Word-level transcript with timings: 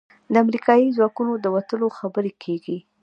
د 0.31 0.33
امریکايي 0.43 0.87
ځواکونو 0.97 1.31
د 1.39 1.45
وتلو 1.55 1.87
خبرې 1.97 2.31
کېږي. 2.43 2.77